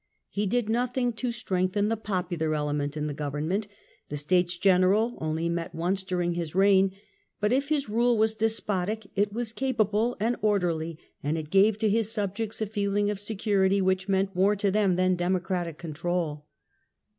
He 0.29 0.47
did 0.47 0.67
nothing 0.67 1.13
to 1.13 1.31
strengthen 1.31 1.87
the 1.87 1.95
popular 1.95 2.55
element 2.55 2.97
in 2.97 3.05
the 3.05 3.13
government, 3.13 3.67
the 4.09 4.17
States 4.17 4.57
General 4.57 5.15
only 5.21 5.47
met 5.47 5.75
once 5.75 6.03
during 6.03 6.33
his 6.33 6.55
reign, 6.55 6.93
but 7.39 7.53
if 7.53 7.69
his 7.69 7.87
rule 7.87 8.17
was 8.17 8.33
despotic, 8.33 9.05
it 9.15 9.31
was 9.31 9.51
capable 9.53 10.17
and 10.19 10.37
orderly 10.41 10.97
and 11.21 11.37
it 11.37 11.51
gave 11.51 11.77
to 11.77 11.87
his 11.87 12.11
subjects 12.11 12.61
a 12.61 12.65
feeling 12.65 13.11
of 13.11 13.19
security 13.19 13.79
which 13.79 14.09
meant 14.09 14.35
more 14.35 14.55
to 14.55 14.71
them 14.71 14.95
than 14.95 15.15
democratic 15.15 15.77
control. 15.77 16.47